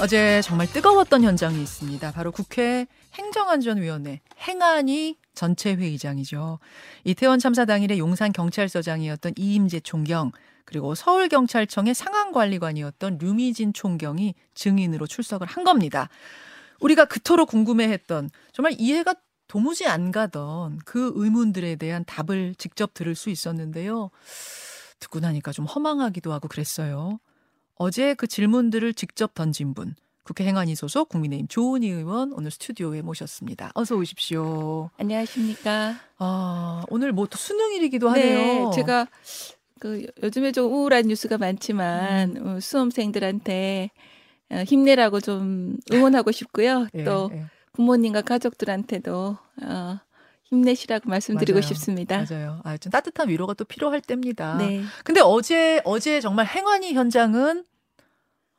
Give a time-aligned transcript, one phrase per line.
[0.00, 2.12] 어제 정말 뜨거웠던 현장이 있습니다.
[2.12, 6.58] 바로 국회 행정안전위원회 행안위 전체 회의장이죠.
[7.04, 10.32] 이태원 참사 당일에 용산 경찰서장이었던 이임재 총경
[10.64, 16.08] 그리고 서울 경찰청의 상황관리관이었던 류미진 총경이 증인으로 출석을 한 겁니다.
[16.80, 19.14] 우리가 그토록 궁금해했던 정말 이해가
[19.46, 24.10] 도무지 안 가던 그 의문들에 대한 답을 직접 들을 수 있었는데요.
[24.98, 27.20] 듣고 나니까 좀 허망하기도 하고 그랬어요.
[27.76, 29.94] 어제 그 질문들을 직접 던진 분,
[30.24, 33.72] 국회 행안위 소속 국민의힘 조은희 의원 오늘 스튜디오에 모셨습니다.
[33.74, 34.90] 어서 오십시오.
[34.98, 35.96] 안녕하십니까.
[36.18, 38.70] 아, 오늘 뭐 또 수능일이기도 하네요.
[38.70, 39.08] 네, 제가
[39.80, 42.46] 그 요즘에 좀 우울한 뉴스가 많지만 음.
[42.46, 43.90] 어, 수험생들한테
[44.50, 46.86] 어, 힘내라고 좀 응원하고 싶고요.
[46.94, 49.98] 예, 또 예, 부모님과 가족들한테도 어,
[50.44, 51.66] 힘내시라고 말씀드리고 맞아요.
[51.68, 52.24] 싶습니다.
[52.30, 52.60] 맞아요.
[52.62, 54.56] 아, 좀 따뜻한 위로가 또 필요할 때입니다.
[54.58, 54.82] 네.
[55.02, 57.64] 근데 어제 어제 정말 행안위 현장은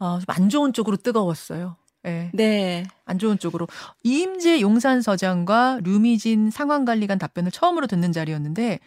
[0.04, 1.78] 아, 좀안 좋은 쪽으로 뜨거웠어요.
[2.06, 2.30] 예.
[2.34, 2.86] 네.
[3.06, 3.68] 안 좋은 쪽으로
[4.04, 8.80] 이임재 용산 서장과 류미진 상황관리관 답변을 처음으로 듣는 자리였는데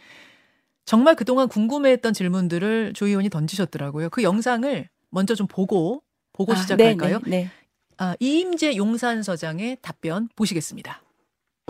[0.85, 4.11] 정말 그동안 궁금해했던 질문들을 조 의원이 던지셨더라고요.
[4.11, 6.03] 그 영상을 먼저 좀 보고
[6.35, 7.21] 보고 아, 시작할까요?
[7.25, 7.51] 네, 네,
[7.97, 11.01] 아, 이임재 용산 서장의 답변 보시겠습니다.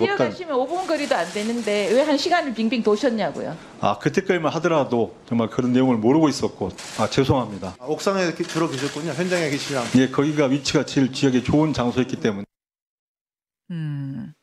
[0.06, 3.56] 뛰어가시면 5분 거리도 안 되는데 왜 한 시간을 빙빙 도셨냐고요.
[3.80, 7.76] 아 그때까지만 하더라도 정말 그런 내용을 모르고 있었고 아 죄송합니다.
[7.78, 9.12] 아, 옥상에 이렇게 주로 계셨군요.
[9.12, 9.84] 현장에 계시랑.
[9.96, 12.44] 예 거기가 위치가 제일 지역에 좋은 장소였기 때문에
[13.70, 14.34] 음.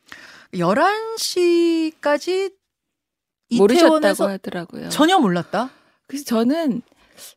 [0.52, 2.52] 11시까지
[3.56, 4.88] 모르셨다고 이태원에서 하더라고요.
[4.88, 5.70] 전혀 몰랐다?
[6.08, 6.82] 그래서 저는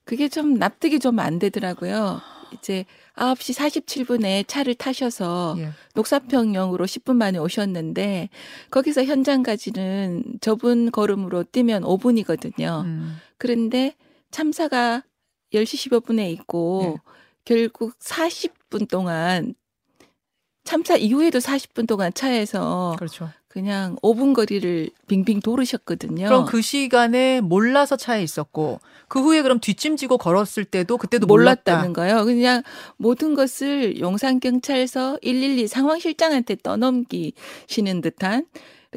[0.05, 2.19] 그게 좀 납득이 좀 안 되더라고요.
[2.51, 2.85] 이제
[3.17, 5.71] 9시 47분에 차를 타셔서 예.
[5.95, 8.29] 녹사평역으로 10분 만에 오셨는데
[8.69, 12.83] 거기서 현장까지는 좁은 걸음으로 뛰면 5분이거든요.
[12.85, 13.17] 음.
[13.37, 13.95] 그런데
[14.31, 15.03] 참사가
[15.53, 17.11] 10시 15분에 있고 네.
[17.45, 19.55] 결국 40분 동안
[20.63, 23.29] 참사 이후에도 40분 동안 차에서 그렇죠.
[23.47, 26.25] 그냥 5분 거리를 빙빙 도르셨거든요.
[26.27, 31.93] 그럼 그 시간에 몰라서 차에 있었고 그 후에 그럼 뒷짐지고 걸었을 때도 그때도 몰랐다는 몰랐다.
[31.93, 32.25] 거예요.
[32.25, 32.61] 그냥
[32.97, 38.45] 모든 것을 용산 경찰서 112 상황실장한테 떠넘기시는 듯한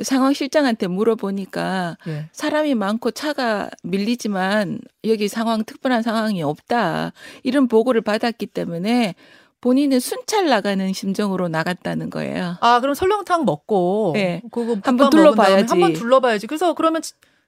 [0.01, 2.29] 상황실장한테 물어보니까 예.
[2.33, 7.13] 사람이 많고 차가 밀리지만 여기 상황 특별한 상황이 없다
[7.43, 9.15] 이런 보고를 받았기 때문에
[9.61, 12.57] 본인은 순찰 나가는 심정으로 나갔다는 거예요.
[12.61, 14.43] 아 그럼 설렁탕 먹고 네.
[14.51, 15.67] 그거 한번 둘러봐야지.
[15.69, 16.47] 한번 둘러봐야지.
[16.47, 17.03] 그래서 그러면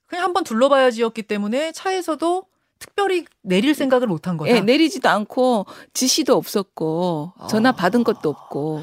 [0.07, 2.45] 그냥 한번 둘러봐야지였기 때문에 차에서도
[2.79, 4.51] 특별히 내릴 생각을 못 한 거다.
[4.51, 7.73] 예, 내리지도 않고 지시도 없었고 전화 아.
[7.73, 8.83] 받은 것도 없고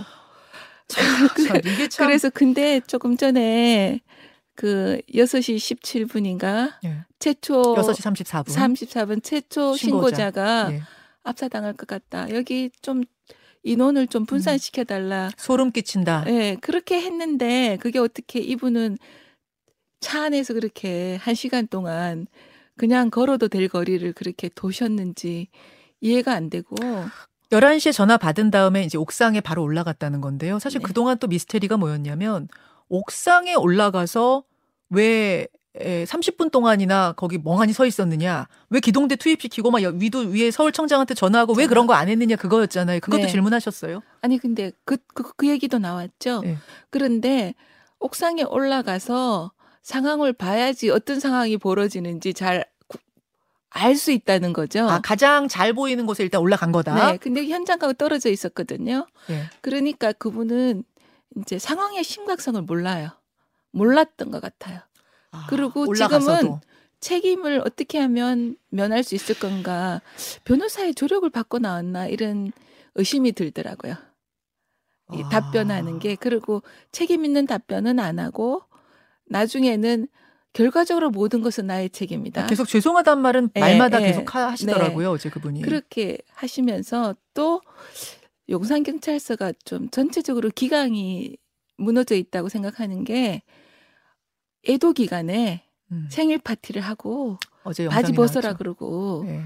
[0.88, 1.30] 참,
[1.66, 4.00] 이게 참 그래서 근데 조금 전에
[4.56, 7.06] 그 6시 17분인가 예.
[7.20, 8.46] 최초 6시 34분.
[8.48, 10.16] 34분 최초 신고자.
[10.32, 10.82] 신고자가 예.
[11.24, 12.28] 압사당할 것 같다.
[12.34, 13.04] 여기 좀
[13.64, 15.30] 인원을 좀 분산시켜 달라.
[15.38, 16.24] 소름 끼친다.
[16.28, 18.98] 예, 그렇게 했는데 그게 어떻게 이분은
[20.00, 22.28] 차 안에서 그렇게 한 시간 동안
[22.78, 25.48] 그냥 걸어도 될 거리를 그렇게 도셨는지
[26.00, 26.76] 이해가 안 되고
[27.52, 30.60] 11시에 전화 받은 다음에 이제 옥상에 바로 올라갔다는 건데요.
[30.60, 30.86] 사실 네.
[30.86, 32.48] 그동안 또 미스테리가 뭐였냐면
[32.88, 34.44] 옥상에 올라가서
[34.90, 35.48] 왜
[35.80, 38.48] 에, 30분 동안이나 거기 멍하니 서 있었느냐?
[38.70, 43.00] 왜 기동대 투입시키고 막 여- 위도 위에 서울청장한테 전화하고 왜 그런 거 안 했느냐 그거였잖아요.
[43.00, 43.28] 그것도 네.
[43.28, 44.02] 질문하셨어요.
[44.22, 46.42] 아니 근데 그그 그 얘기도 나왔죠.
[46.42, 46.58] 네.
[46.90, 47.56] 그런데
[48.00, 49.52] 옥상에 올라가서
[49.82, 52.66] 상황을 봐야지 어떤 상황이 벌어지는지 잘
[53.72, 54.90] 알수 있다는 거죠.
[54.90, 57.12] 아, 가장 잘 보이는 곳에 일단 올라간 거다.
[57.12, 59.06] 네, 근데 현장하고 떨어져 있었거든요.
[59.30, 59.44] 예.
[59.62, 60.84] 그러니까 그분은
[61.38, 63.10] 이제 상황의 심각성을 몰라요.
[63.72, 64.80] 몰랐던 것 같아요.
[65.32, 66.38] 아, 그리고 올라가서도.
[66.38, 66.60] 지금은
[67.02, 70.02] 책임을 어떻게 하면 면할 수 있을 건가
[70.44, 72.52] 변호사의 조력을 받고 나왔나 이런
[72.96, 73.96] 의심이 들더라고요.
[75.14, 75.30] 이 아.
[75.30, 78.64] 답변하는 게 그리고 책임 있는 답변은 안 하고
[79.28, 80.08] 나중에는
[80.52, 82.48] 결과적으로 모든 것은 나의 책임이다.
[82.48, 84.08] 계속 죄송하단 말은 예, 말마다 예.
[84.08, 85.12] 계속 하- 하시더라고요.
[85.12, 85.62] 어제 그분이.
[85.62, 87.62] 그렇게 하시면서 또
[88.50, 91.38] 용산 경찰서가 좀 전체적으로 기강이
[91.78, 93.44] 무너져 있다고 생각하는 게
[94.68, 98.58] 애도 기간에 음, 생일 파티를 하고 어제 바지 벗어라 나왔죠.
[98.58, 99.44] 그러고 예.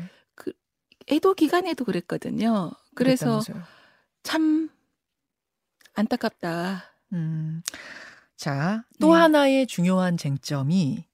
[1.12, 2.72] 애도 기간에도 그랬거든요.
[2.96, 3.64] 그래서 그랬다면서요.
[4.24, 4.70] 참
[5.94, 6.84] 안타깝다.
[7.14, 7.62] 음.
[8.36, 9.20] 자, 또 네.
[9.20, 11.06] 하나의 중요한 쟁점이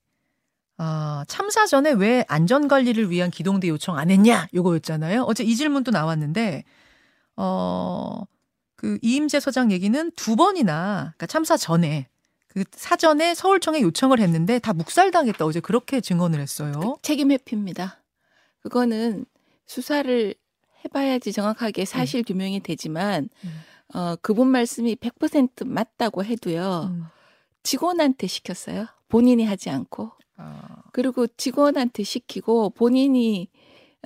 [0.77, 4.47] 아, 참사 전에 왜 안전 관리를 위한 기동대 요청 안 했냐?
[4.53, 5.23] 요거였잖아요.
[5.23, 6.63] 어제 이 질문도 나왔는데
[7.35, 8.23] 어,
[8.75, 12.07] 그 이임재 서장 얘기는 두 번이나 그러니까 참사 전에
[12.49, 15.45] 그 사전에 서울청에 요청을 했는데 다 묵살당했다.
[15.45, 16.97] 어제 그렇게 증언을 했어요.
[17.01, 18.01] 책임 회피입니다.
[18.61, 19.25] 그거는
[19.65, 20.33] 수사를
[20.83, 23.97] 해봐야지 정확하게 사실 규명이 되지만 음.
[23.97, 27.03] 어 그분 말씀이 100% 맞다고 해도요 음.
[27.63, 33.49] 직원한테 시켰어요 본인이 하지 않고 아, 그리고 직원한테 시키고 본인이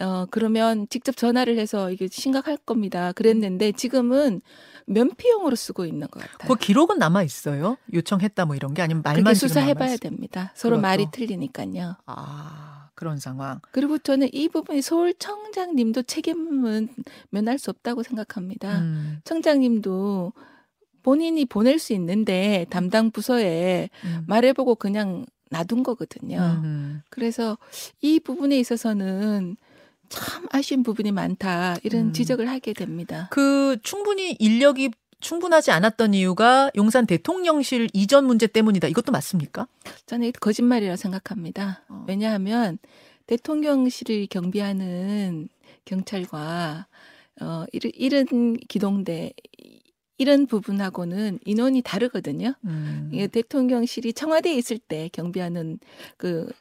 [0.01, 4.41] 어 그러면 직접 전화를 해서 이게 심각할 겁니다 그랬는데 지금은
[4.87, 6.47] 면피용으로 쓰고 있는 것 같아요.
[6.47, 7.77] 그 기록은 남아 있어요?
[7.93, 9.97] 요청했다 뭐 이런 게 아니면 말만 수사해봐야?
[9.97, 10.51] 됩니다.
[10.55, 10.81] 서로 그것도.
[10.81, 11.95] 말이 틀리니까요.
[12.07, 13.59] 아 그런 상황.
[13.71, 16.89] 그리고 저는 이 부분이 서울 청장님도 책임은
[17.29, 18.79] 면할 수 없다고 생각합니다.
[18.79, 20.33] 음, 청장님도
[21.03, 24.23] 본인이 보낼 수 있는데 담당 부서에 음.
[24.27, 26.61] 말해보고 그냥 놔둔 거거든요.
[26.63, 27.01] 음.
[27.09, 27.57] 그래서
[28.01, 29.55] 이 부분에 있어서는
[30.13, 32.13] 참 아쉬운 부분이 많다 이런 음.
[32.13, 33.27] 지적을 하게 됩니다.
[33.31, 38.89] 그 충분히 인력이 충분하지 않았던 이유가 용산 대통령실 이전 문제 때문이다.
[38.89, 39.67] 이것도 맞습니까?
[40.05, 41.81] 저는 거짓말이라고 생각합니다.
[41.89, 42.05] 어.
[42.07, 42.77] 왜냐하면
[43.25, 45.49] 대통령실을 경비하는
[45.85, 46.85] 경찰과
[47.41, 49.33] 어 이런, 기동대
[50.19, 52.53] 이런 부분하고는 인원이 다르거든요.
[52.65, 53.09] 음.
[53.31, 55.79] 대통령실이 청와대에 있을 때 경비하는
[56.17, 56.51] 그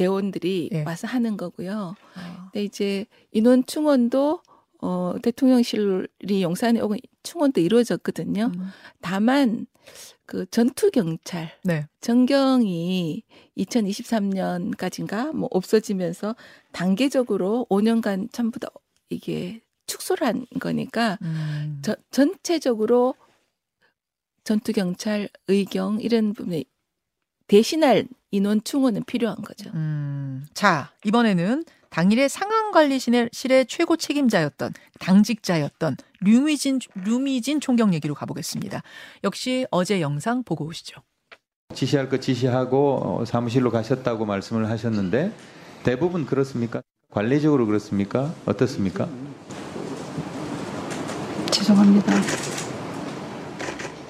[0.00, 0.82] 대원들이 예.
[0.82, 1.94] 와서 하는 거고요.
[2.14, 4.40] 아, 근데 이제 인원 충원도
[4.80, 8.50] 어 대통령실이 용산에 오고 충원도 이루어졌거든요.
[8.56, 8.68] 음.
[9.02, 9.66] 다만
[10.24, 11.86] 그 전투 경찰 네.
[12.00, 13.22] 전경이
[13.58, 16.34] 2023년까지인가 뭐 없어지면서
[16.72, 18.68] 단계적으로 5년간 전부 다
[19.10, 21.82] 이게 축소를 한 거니까 음.
[21.82, 23.14] 저, 전체적으로
[24.44, 26.64] 전투 경찰 의경 이런 부분에
[27.50, 29.70] 대신할 인원 충원은 필요한 거죠.
[29.74, 30.46] 음.
[30.54, 38.84] 자, 이번에는 당일의 상황관리실의 최고 책임자였던 당직자였던 류미진 류미진 총경 얘기로 가보겠습니다.
[39.24, 41.02] 역시 어제 영상 보고 오시죠.
[41.74, 45.32] 지시할 것 지시하고 어, 사무실로 가셨다고 말씀을 하셨는데
[45.82, 46.82] 대부분 그렇습니까?
[47.10, 48.32] 관리적으로 그렇습니까?
[48.46, 49.08] 어떻습니까?
[51.50, 52.12] 죄송합니다.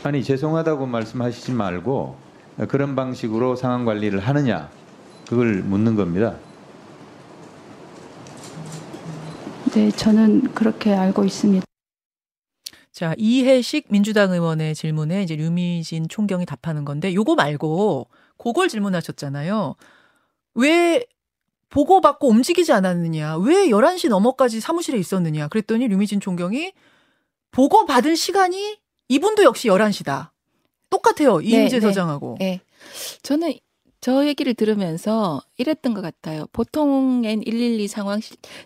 [0.02, 2.29] 아니 죄송하다고 말씀하시지 말고 어,
[2.68, 4.70] 그런 방식으로 상황 관리를 하느냐
[5.28, 6.36] 그걸 묻는 겁니다.
[9.72, 11.64] 네, 저는 그렇게 알고 있습니다.
[12.90, 19.76] 자, 이해식 민주당 의원의 질문에 이제 류미진 총경이 답하는 건데 요거 말고 그걸 질문하셨잖아요.
[20.54, 21.06] 왜
[21.68, 23.38] 보고받고 움직이지 않았느냐?
[23.38, 25.48] 왜 11시 넘어까지 사무실에 있었느냐?
[25.48, 26.72] 그랬더니 류미진 총경이
[27.52, 28.78] 보고받은 시간이
[29.08, 30.29] 이분도 역시 11시다.
[30.90, 31.40] 똑같아요.
[31.40, 31.80] 이임재 네.
[31.80, 32.38] 서장하고.
[32.40, 32.60] 예.
[33.22, 33.54] 저는
[34.00, 36.46] 저 얘기를 들으면서 이랬던 것 같아요.
[36.52, 38.20] 보통엔 112 상황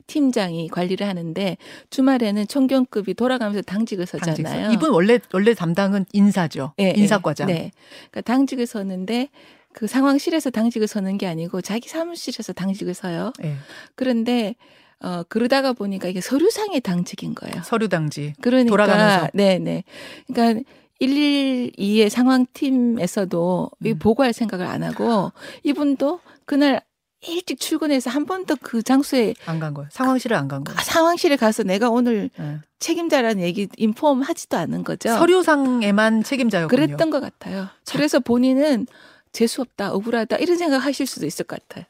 [0.06, 1.56] 팀장이 관리를 하는데
[1.90, 4.48] 주말에는 총경급이 돌아가면서 당직을 당직서.
[4.48, 4.70] 서잖아요.
[4.72, 6.72] 이분 원래 원래 담당은 인사죠.
[6.78, 7.50] 예, 인사과장.
[7.50, 7.70] 예, 네.
[8.10, 9.28] 그러니까 당직을 서는데
[9.72, 13.32] 그 상황실에서 당직을 서는 게 아니고 자기 사무실에서 당직을 서요.
[13.42, 13.56] 예.
[13.96, 14.54] 그런데
[15.00, 17.60] 어 그러다가 보니까 이게 서류상의 당직인 거예요.
[17.64, 18.34] 서류 당지.
[18.40, 19.30] 그러니까 돌아가면서.
[19.34, 19.82] 네, 네.
[20.28, 20.62] 그러니까
[21.00, 23.98] 112의 상황팀에서도 이 음.
[23.98, 25.32] 보고할 생각을 안 하고
[25.62, 26.82] 이분도 그날
[27.26, 29.88] 일찍 출근해서 한 번도 그 장소에 안 간 거예요.
[29.90, 30.78] 상황실을 안 간 거예요.
[30.82, 32.58] 상황실에 가서 내가 오늘 예.
[32.80, 35.08] 책임자라는 얘기 인폼 하지도 않은 거죠.
[35.08, 36.68] 서류상에만 책임자였군요.
[36.68, 37.68] 그랬던 것 같아요.
[37.90, 38.86] 그래서 본인은
[39.32, 41.86] 재수 없다, 억울하다 이런 생각 하실 수도 있을 것 같아요.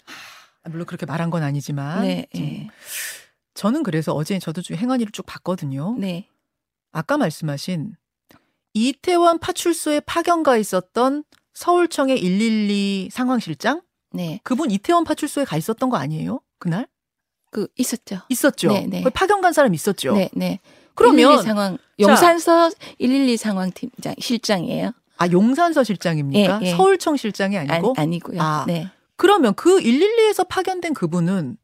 [0.63, 2.69] 아, 물론 그렇게 말한 건 아니지만 네, 좀 예.
[3.55, 5.97] 저는 그래서 어제 저도 좀 행안위를 쭉 봤거든요.
[5.99, 6.29] 네,
[6.93, 7.97] 아까 말씀하신
[8.75, 13.81] 이태원 파출소에 파견가 있었던 서울청의 112 상황실장
[14.13, 14.41] 네.
[14.43, 16.41] 그분 이태원 파출소에 가 있었던 거 아니에요?
[16.59, 16.87] 그날
[17.51, 18.21] 그 있었죠.
[18.29, 18.73] 있었죠.
[18.73, 19.05] 네, 네.
[19.15, 20.15] 파견 간 사람 있었죠.
[20.15, 20.59] 네, 네.
[20.95, 24.93] 그러면 112 상황 용산서 112 상황 팀장 실장이에요.
[25.17, 26.61] 아 용산서 실장입니까?
[26.63, 26.71] 예, 예.
[26.73, 28.43] 서울청 실장이 아니고 아니, 아니고요.
[28.43, 28.65] 아.
[28.67, 28.91] 네.
[29.17, 31.57] 그러면 그 112에서 파견된 그분은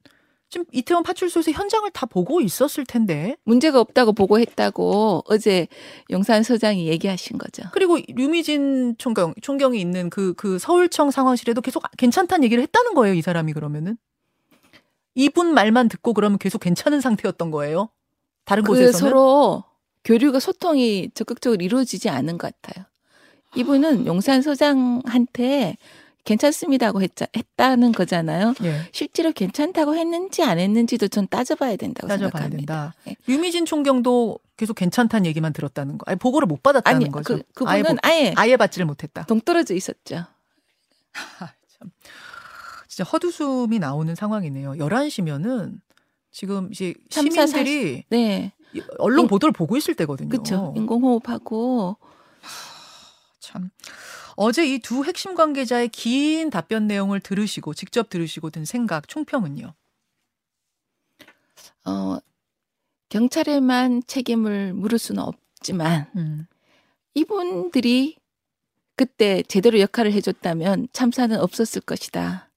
[0.51, 5.69] 지금 이태원 파출소에서 현장을 다 보고 있었을 텐데 문제가 없다고 보고했다고 어제
[6.11, 7.63] 용산 서장이 얘기하신 거죠.
[7.73, 13.53] 그리고 류미진 총경 총경이 있는 그그 서울청 상황실에도 계속 괜찮다는 얘기를 했다는 거예요, 이 사람이
[13.53, 13.97] 그러면은
[15.15, 17.89] 이분 말만 듣고 그러면 계속 괜찮은 상태였던 거예요.
[18.45, 19.63] 다른 그 곳에서는 서로
[20.03, 22.87] 교류가 소통이 적극적으로 이루어지지 않은 것 같아요.
[23.55, 25.77] 이분은 용산 서장한테
[26.25, 28.55] 괜찮습니다고 했자, 했다는 거잖아요.
[28.63, 32.95] 예, 실제로 괜찮다고 했는지 안 했는지도 전 따져봐야 된다고 따져봐야 생각합니다.
[32.95, 32.95] 된다.
[33.09, 33.17] 예.
[33.33, 36.05] 류미진 총경도 계속 괜찮다는 얘기만 들었다는 거.
[36.07, 37.37] 아니 보고를 못 받았다는 아니, 거죠.
[37.39, 39.25] 그, 그분은 아예, 보- 아예 아예 받지를 못했다.
[39.25, 40.17] 동떨어져 있었죠.
[41.39, 41.49] 아,
[41.79, 41.91] 참.
[42.89, 44.73] 진짜 헛웃음이 나오는 상황이네요.
[44.73, 45.81] 11시면은
[46.31, 48.53] 지금 이제 시민들이 네.
[48.75, 50.29] 이- 언론 인- 보도를 보고 있을 때거든요.
[50.29, 50.75] 그렇죠.
[50.77, 51.97] 인공호흡하고
[53.41, 53.71] 참.
[54.43, 59.75] 어제 이 두 핵심 관계자의 긴 답변 내용을 들으시고 직접 들으시고 든 생각 총평은요.
[61.85, 62.19] 어
[63.11, 66.47] 경찰에만 책임을 물을 수는 없지만 음.
[67.13, 68.17] 이분들이
[68.97, 72.49] 그때 제대로 역할을 해줬다면 참사는 없었을 것이다.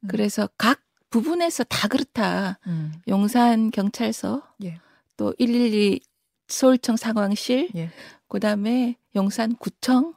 [0.00, 0.08] 음.
[0.08, 2.58] 그래서 각 부분에서 다 그렇다.
[2.66, 2.94] 음.
[3.08, 4.78] 용산 경찰서, 예.
[5.18, 6.00] 또112
[6.48, 7.90] 서울청 상황실, 예.
[8.28, 10.14] 그다음에 용산 구청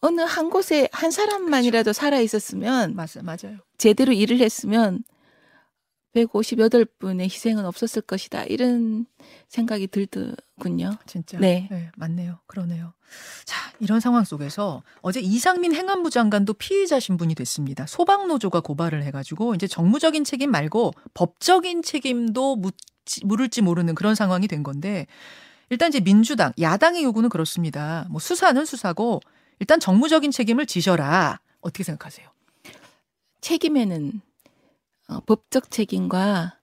[0.00, 3.58] 어느 한 곳에 한 사람만이라도 살아 있었으면 맞 맞아요.
[3.78, 5.02] 제대로 일을 했으면
[6.16, 8.44] 158분의 희생은 없었을 것이다.
[8.44, 9.06] 이런
[9.48, 10.96] 생각이 들더군요.
[11.06, 11.38] 진짜.
[11.38, 11.68] 네.
[11.96, 12.38] 맞네요.
[12.46, 12.94] 그러네요.
[13.44, 17.86] 자, 이런 상황 속에서 어제 이상민 행안부 장관도 피의자 신분이 됐습니다.
[17.86, 24.62] 소방노조가 고발을 해가지고 이제 정무적인 책임 말고 법적인 책임도 묻지, 물을지 모르는 그런 상황이 된
[24.62, 25.06] 건데
[25.68, 28.06] 일단 이제 민주당, 야당의 요구는 그렇습니다.
[28.10, 29.20] 뭐 수사는 수사고
[29.58, 31.40] 일단 정무적인 책임을 지셔라.
[31.60, 32.28] 어떻게 생각하세요?
[33.40, 34.20] 책임에는
[35.08, 36.58] 어, 법적 책임과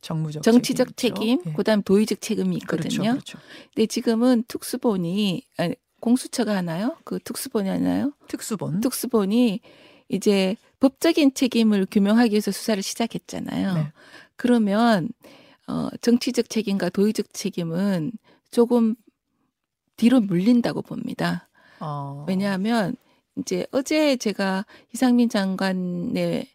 [0.00, 1.50] 정무적 정치적 책임, 책임, 있죠?
[1.50, 1.54] 예.
[1.54, 3.02] 그다음 도의적 책임이 있거든요.
[3.02, 3.38] 그렇죠, 그렇죠.
[3.74, 6.96] 근데 지금은 특수본이 아니, 공수처가 하나요?
[7.04, 8.12] 그 특수본이 하나요?
[8.28, 8.80] 특수본.
[8.80, 9.60] 특수본이
[10.08, 13.74] 이제 법적인 책임을 규명하기 위해서 수사를 시작했잖아요.
[13.74, 13.92] 네.
[14.36, 15.10] 그러면
[15.68, 18.12] 어, 정치적 책임과 도의적 책임은
[18.50, 18.96] 조금
[19.96, 21.49] 뒤로 물린다고 봅니다.
[21.80, 22.24] 어.
[22.28, 22.96] 왜냐하면
[23.36, 26.46] 이제 어제 제가 이상민 장관의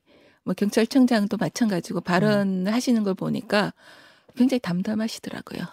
[0.43, 3.73] 뭐 경찰청장도 마찬가지고 발언을 하시는 걸 보니까
[4.35, 5.63] 굉장히 담담하시더라고요.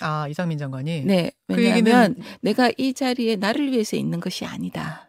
[0.00, 1.04] 아 이상민 장관이.
[1.04, 5.08] 네, 그 왜냐하면 얘기는 내가 이 자리에 나를 위해서 있는 것이 아니다.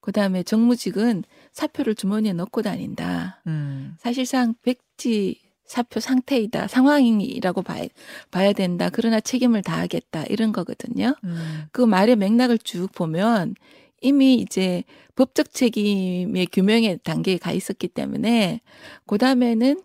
[0.00, 3.42] 그다음에 정무직은 사표를 주머니에 넣고 다닌다.
[3.46, 3.96] 음.
[3.98, 6.68] 사실상 백지 사표 상태이다.
[6.68, 7.86] 상황이라고 봐야,
[8.30, 8.90] 봐야 된다.
[8.92, 10.24] 그러나 책임을 다하겠다.
[10.24, 11.14] 이런 거거든요.
[11.24, 11.64] 음.
[11.72, 13.54] 그 말의 맥락을 쭉 보면
[14.00, 14.84] 이미 이제
[15.16, 18.60] 법적 책임의 규명의 단계에 가 있었기 때문에
[19.06, 19.80] 그 다음에는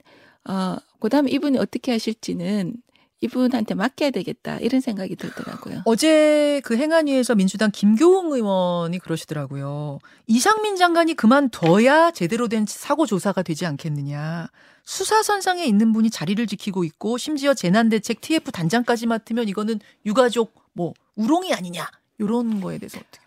[0.49, 2.75] 어 그 다음에 이분이 어떻게 하실지는
[3.21, 5.83] 이분한테 맡겨야 되겠다 이런 생각이 들더라고요.
[5.85, 9.99] 어제 그 행안위에서 민주당 김교웅 의원이 그러시더라고요.
[10.27, 14.49] 이상민 장관이 그만둬야 제대로 된 사고 조사가 되지 않겠느냐.
[14.83, 21.53] 수사선상에 있는 분이 자리를 지키고 있고 심지어 재난대책 TF 단장까지 맡으면 이거는 유가족 뭐 우롱이
[21.53, 21.87] 아니냐.
[22.19, 23.19] 요런 거에 대해서 어떻게?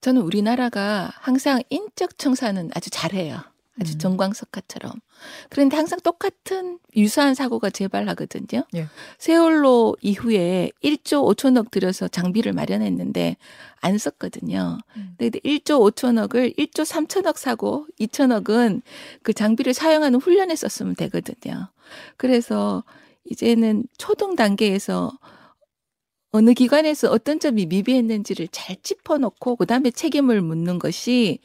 [0.00, 3.40] 저는 우리나라가 항상 인적 청산은 아주 잘해요.
[3.80, 3.98] 아주 음.
[3.98, 4.92] 정광석화처럼.
[5.48, 8.64] 그런데 항상 똑같은 유사한 사고가 재발하거든요.
[8.74, 8.86] 예.
[9.18, 13.36] 세월로 이후에 1조 5천억 들여서 장비를 마련했는데
[13.80, 14.78] 안 썼거든요.
[14.96, 15.14] 음.
[15.18, 18.82] 근데 1조 5천억을 1조 3천억 사고 2천억은
[19.22, 21.68] 그 장비를 사용하는 훈련에 썼으면 되거든요.
[22.16, 22.84] 그래서
[23.24, 25.12] 이제는 초등 단계에서
[26.30, 31.40] 어느 기관에서 어떤 점이 미비했는지를 잘 짚어놓고 그다음에 책임을 묻는 것이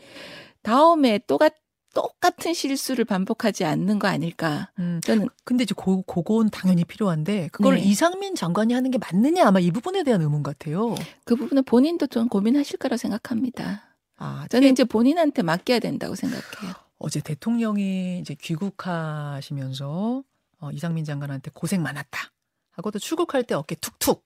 [0.61, 1.49] 다음에 또가
[1.93, 4.69] 똑같은 실수를 반복하지 않는 거 아닐까.
[4.79, 4.99] 음.
[5.03, 7.81] 저는 근데 이제 고, 그건 당연히 필요한데 그걸 네.
[7.81, 10.95] 이상민 장관이 하는 게 맞느냐 아마 이 부분에 대한 의문 같아요.
[11.23, 13.83] 그 부분은 본인도 좀 고민하실 거라 생각합니다.
[14.17, 16.73] 아, 저는 이제 본인한테 맡겨야 된다고 생각해요.
[16.97, 20.23] 어제 대통령이 이제 귀국하시면서
[20.59, 22.31] 어, 이상민 장관한테 고생 많았다
[22.71, 24.25] 하고도 출국할 때 어깨 툭툭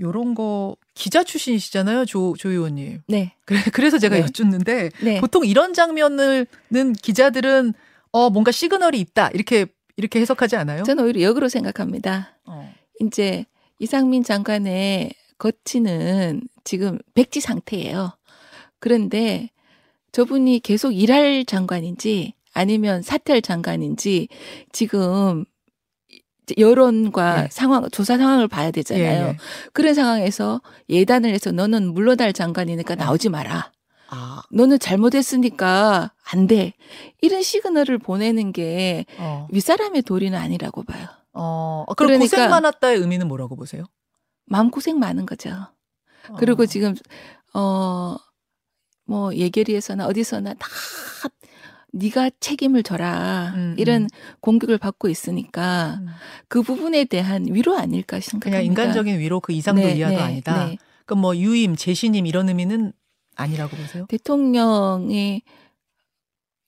[0.00, 3.34] 요런 거 기자 출신이시잖아요 조, 조 의원님 네.
[3.44, 4.22] 그래, 그래 서 제가 네.
[4.22, 5.20] 여쭙는데 네.
[5.20, 7.74] 보통 이런 장면을는 기자들은
[8.12, 10.82] 어 뭔가 시그널이 있다 이렇게 이렇게 해석하지 않아요?
[10.84, 12.38] 저는 오히려 역으로 생각합니다.
[12.46, 12.72] 어.
[13.00, 13.44] 이제
[13.78, 18.16] 이상민 장관의 거치는 지금 백지 상태예요.
[18.78, 19.50] 그런데
[20.12, 24.28] 저분이 계속 일할 장관인지 아니면 사퇴할 장관인지
[24.72, 25.44] 지금
[26.58, 27.48] 여론과 예.
[27.50, 29.02] 상황 조사 상황을 봐야 되잖아요.
[29.04, 29.36] 예, 예.
[29.72, 33.04] 그런 상황에서 예단을 해서 너는 물러날 장관이니까 네.
[33.04, 33.70] 나오지 마라.
[34.08, 36.74] 아, 너는 잘못했으니까 안 돼.
[37.22, 39.46] 이런 시그널을 보내는 게 어.
[39.50, 41.06] 윗사람의 도리는 아니라고 봐요.
[41.32, 43.84] 어, 그럼 그러니까- 고생 많았다의 의미는 뭐라고 보세요?
[44.44, 45.50] 마음 고생 많은 거죠.
[46.38, 46.66] 그리고 어.
[46.66, 46.94] 지금
[47.54, 48.16] 어
[49.04, 50.68] 뭐 예결위에서나 어디서나 다
[51.92, 54.08] 네가 책임을 져라 음, 이런 음.
[54.40, 56.06] 공격을 받고 있으니까 음.
[56.48, 58.50] 그 부분에 대한 위로 아닐까 생각합니다.
[58.50, 60.66] 그냥 인간적인 위로 그 이상도 네, 이하도 네, 아니다.
[60.66, 60.78] 네.
[61.04, 62.92] 그럼 뭐 유임, 재신임 이런 의미는
[63.36, 64.06] 아니라고 보세요?
[64.08, 65.42] 대통령이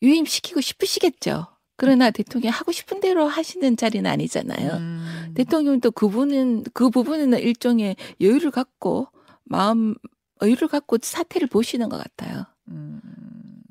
[0.03, 1.47] 유임시키고 싶으시겠죠.
[1.77, 4.73] 그러나 대통령이 하고 싶은 대로 하시는 자리는 아니잖아요.
[4.75, 5.33] 음.
[5.35, 9.09] 대통령도 그분은 그 부분에는 일종의 여유를 갖고
[9.45, 9.95] 마음
[10.43, 12.45] 여유를 갖고 사태를 보시는 것 같아요.
[12.69, 13.01] 음.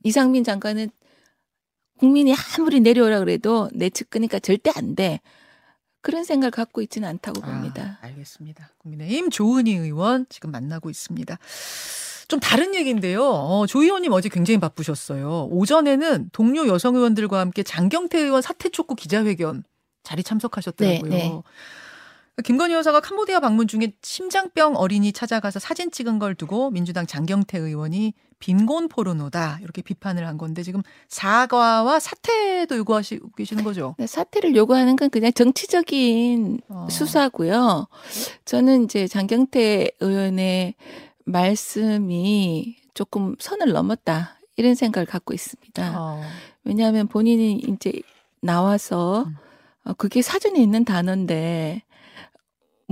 [0.04, 0.90] 이상민 장관은
[2.00, 5.20] 국민이 아무리 내려오라 그래도 내측 끄니까 절대 안 돼.
[6.02, 8.00] 그런 생각을 갖고 있지는 않다고 봅니다.
[8.02, 8.72] 아, 알겠습니다.
[8.80, 11.38] 국민의힘 조은희 의원 지금 만나고 있습니다.
[12.28, 13.24] 좀 다른 얘기인데요.
[13.24, 15.48] 어, 조 의원님 어제 굉장히 바쁘셨어요.
[15.52, 19.64] 오전에는 동료 여성 의원들과 함께 장경태 의원 사퇴 촉구 기자회견
[20.04, 21.10] 자리 참석하셨더라고요.
[21.10, 21.42] 네, 네.
[22.42, 28.14] 김건희 여사가 캄보디아 방문 중에 심장병 어린이 찾아가서 사진 찍은 걸 두고 민주당 장경태 의원이
[28.40, 33.96] 빈곤 포르노다 이렇게 비판을 한 건데 지금 사과와 사퇴도 요구하시고 계시는 거죠.
[34.00, 36.88] 네, 사퇴를 요구하는 건 그냥 정치적인 어.
[36.90, 37.88] 수사고요.
[38.46, 40.74] 저는 이제 장경태 의원의
[41.26, 46.02] 말씀이 조금 선을 넘었다 이런 생각을 갖고 있습니다.
[46.02, 46.22] 어.
[46.64, 47.94] 왜냐하면 본인이 이제
[48.42, 49.36] 나와서 음.
[49.86, 51.84] 어, 그게 사전에 있는 단어인데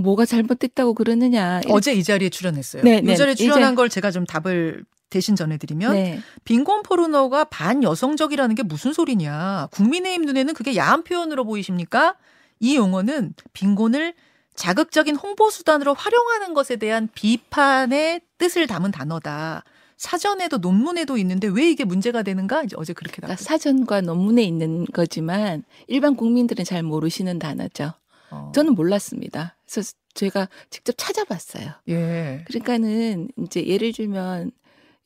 [0.02, 1.62] 뭐가 잘못됐다고 그러느냐.
[1.70, 2.84] 어제 이 자리에 출연했어요.
[2.84, 3.16] 네, 이 네.
[3.16, 6.20] 자리에 출연한 이제- 걸 제가 좀 답을 대신 전해드리면 네.
[6.46, 9.68] 빈곤 포르노가 반여성적이라는 게 무슨 소리냐.
[9.72, 12.16] 국민의힘 눈에는 그게 야한 표현으로 보이십니까?
[12.60, 14.14] 이 용어는 빈곤을
[14.56, 19.64] 자극적인 홍보 수단으로 활용하는 것에 대한 비판의 뜻을 담은 단어다.
[19.98, 22.64] 사전에도 논문에도 있는데 왜 이게 문제가 되는가?
[22.64, 23.46] 이제 어제 그렇게 그러니까 나왔어요.
[23.46, 27.94] 사전과 논문에 있는 거지만 일반 국민들은 잘 모르시는 단어죠.
[28.32, 28.52] 어.
[28.54, 29.56] 저는 몰랐습니다.
[29.70, 31.72] 그래서 제가 직접 찾아봤어요.
[31.90, 32.44] 예.
[32.48, 34.52] 그러니까는 이제 예를 들면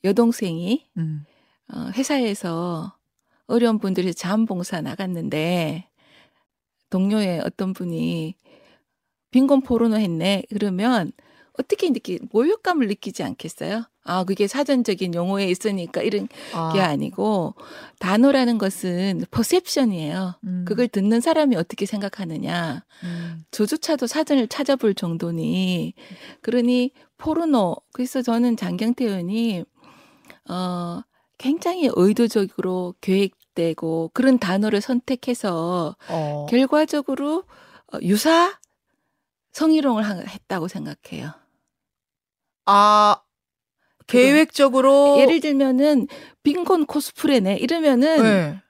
[0.04, 1.24] 여동생이 음.
[1.72, 2.96] 어, 회사에서
[3.46, 5.88] 어려운 분들이 자원봉사 나갔는데
[6.90, 8.34] 동료의 어떤 분이
[9.30, 11.12] 빈곤 포르노 했네 그러면
[11.58, 13.84] 어떻게 느끼 모욕감을 느끼지 않겠어요?
[14.04, 16.72] 아 그게 사전적인 용어에 있으니까 이런 아.
[16.72, 17.54] 게 아니고
[17.98, 20.34] 단어라는 것은 퍼셉션이에요.
[20.44, 20.64] 음.
[20.66, 22.84] 그걸 듣는 사람이 어떻게 생각하느냐.
[23.04, 23.42] 음.
[23.50, 25.94] 저조차도 사전을 찾아볼 정도니
[26.42, 29.64] 그러니 포르노 그래서 저는 장경태 의원이
[30.48, 31.00] 어
[31.38, 36.46] 굉장히 의도적으로 계획되고 그런 단어를 선택해서 어.
[36.48, 37.44] 결과적으로
[37.92, 38.58] 어, 유사
[39.52, 41.32] 성희롱을 하- 했다고 생각해요.
[42.66, 43.16] 아
[44.06, 46.06] 계획적으로 예를 들면은
[46.42, 48.62] 빈곤 코스프레네 이러면은 네.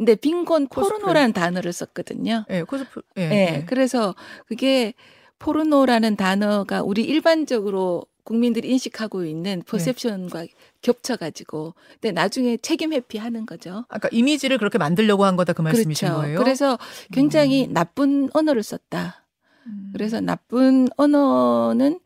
[0.00, 0.66] 근데 빈곤.
[0.68, 2.46] 포르노라는 단어를 썼거든요.
[2.48, 3.22] 예, 코스프 예.
[3.22, 3.30] 예.
[3.30, 3.64] 예.
[3.66, 4.14] 그래서
[4.46, 4.94] 그게
[5.38, 9.30] 포르노라는 단어가 우리 일반적으로 국민들이 인식하고 네.
[9.30, 10.46] 있는 퍼셉션과
[10.80, 13.84] 겹쳐가지고, 근데 나중에 책임 회피하는 거죠.
[13.88, 16.22] 아까 이미지를 그렇게 만들려고 한 거다 그 말씀이신 그렇죠.
[16.22, 16.38] 거예요.
[16.38, 16.78] 그래서
[17.12, 19.26] 굉장히 나쁜 언어를 썼다.
[19.66, 19.90] 음.
[19.92, 22.00] 그래서 나쁜 언어는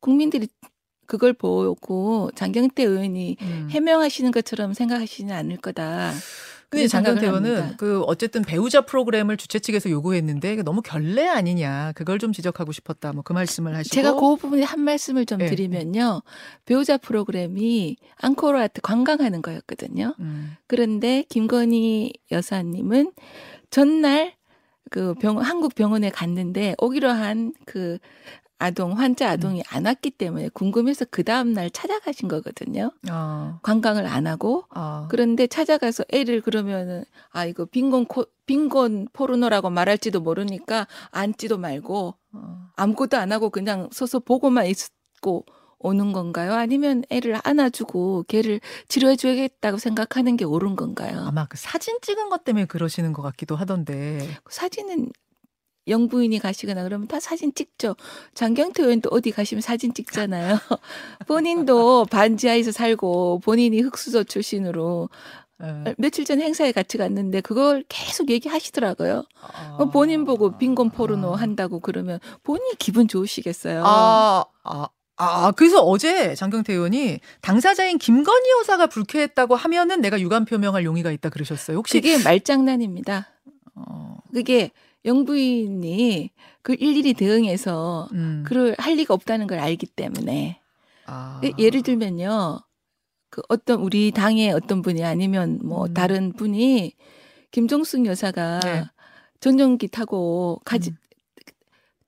[0.00, 0.48] 국민들이
[1.06, 3.68] 그걸 보고 장경태 의원이 음.
[3.70, 6.12] 해명하시는 것처럼 생각하시지는 않을 거다.
[6.68, 7.76] 근데 장경태 의원은.
[7.76, 13.22] 그 어쨌든 배우자 프로그램을 주최 측에서 요구했는데 너무 결례 아니냐 그걸 좀 지적하고 싶었다 뭐
[13.22, 15.46] 그 말씀을 하시고 제가 그 부분에 한 말씀을 좀 네.
[15.46, 16.22] 드리면요.
[16.64, 20.14] 배우자 프로그램이 앙코르와트 관광하는 거였거든요.
[20.18, 20.56] 음.
[20.66, 23.12] 그런데 김건희 여사님은
[23.70, 24.34] 전날
[24.90, 27.98] 그 병, 한국 병원에 갔는데 오기로 한 그
[28.58, 32.90] 아동, 환자 아동이 안 왔기 때문에 궁금해서 그 다음 날 찾아가신 거거든요.
[33.08, 34.64] 아, 관광을 안 하고.
[34.70, 35.06] 아.
[35.10, 42.68] 그런데 찾아가서 애를 그러면은 아 이거 빈곤 코, 빈곤 포르노라고 말할지도 모르니까 앉지도 말고 어.
[42.76, 45.44] 아무것도 안 하고 그냥 서서 보고만 있고
[45.78, 46.54] 오는 건가요?
[46.54, 51.24] 아니면 애를 안아주고 걔를 치료해줘야겠다고 생각하는 게 옳은 건가요?
[51.26, 54.26] 아마 그 사진 찍은 것 때문에 그러시는 것 같기도 하던데.
[54.48, 55.10] 사진은
[55.88, 57.96] 영부인이 가시거나 그러면 다 사진 찍죠.
[58.34, 60.58] 장경태 의원도 어디 가시면 사진 찍잖아요.
[61.26, 65.08] 본인도 반지하에서 살고 본인이 흑수저 출신으로
[65.62, 65.94] 예.
[65.96, 69.24] 며칠 전 행사에 같이 갔는데 그걸 계속 얘기하시더라고요.
[69.40, 69.76] 아.
[69.78, 73.82] 어, 본인 보고 빈곤 포르노 한다고 그러면 본인이 기분 좋으시겠어요.
[73.84, 80.84] 아, 아, 아, 그래서 어제 장경태 의원이 당사자인 김건희 여사가 불쾌했다고 하면은 내가 유감 표명할
[80.84, 81.78] 용의가 있다 그러셨어요.
[81.78, 83.28] 혹시 그게 말장난입니다.
[83.76, 84.72] 어, 그게
[85.06, 86.30] 영부인이
[86.62, 88.42] 그 일일이 대응해서 음.
[88.46, 90.60] 그럴 할 리가 없다는 걸 알기 때문에
[91.06, 91.40] 아.
[91.44, 92.60] 예- 예를 들면요.
[93.30, 95.94] 그 어떤 우리 당의 어떤 분이 아니면 뭐 음.
[95.94, 96.94] 다른 분이
[97.50, 98.84] 김종숙 여사가 네.
[99.40, 100.96] 전용기 타고 가지 음.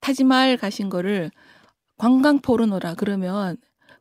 [0.01, 1.31] 타지마을 가신 거를
[1.97, 3.57] 관광 포르노라 그러면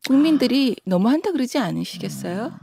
[0.07, 2.53] 국민들이 너무 한다 그러지 않으시겠어요?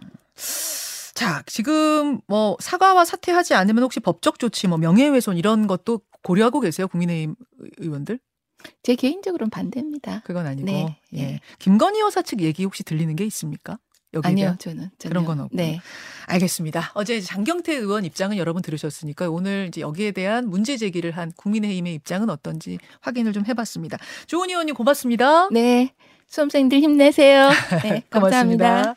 [1.15, 6.89] 자, 지금 뭐 사과와 사퇴하지 않으면 혹시 법적 조치, 뭐 명예훼손 이런 것도 고려하고 계세요,
[6.89, 7.37] 국민의힘
[7.79, 8.19] 의원들?
[8.83, 10.23] 제 개인적으로는 반대입니다.
[10.25, 10.67] 그건 아니고.
[10.67, 11.23] 네, 예.
[11.23, 11.41] 네.
[11.59, 13.79] 김건희 여사 측 얘기 혹시 들리는 게 있습니까?
[14.15, 14.57] 여기에 아니요?
[14.59, 15.11] 저는 전혀.
[15.11, 15.57] 그런 건 없고.
[15.57, 15.81] 네.
[16.27, 16.93] 알겠습니다.
[16.95, 22.31] 어제 장경태 의원 입장은 여러분 들으셨으니까 오늘 이제 여기에 대한 문제 제기를 한 국민의힘의 입장은
[22.31, 23.99] 어떤지 확인을 좀 해봤습니다.
[24.27, 25.49] 조은 의원님 고맙습니다.
[25.51, 25.93] 네.
[26.29, 27.51] 수험생들 힘내세요.
[27.83, 28.97] 네, 감사합니다.